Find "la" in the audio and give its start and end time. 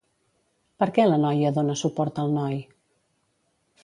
1.09-1.19